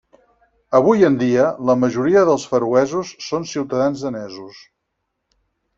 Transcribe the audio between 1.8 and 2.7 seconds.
majoria dels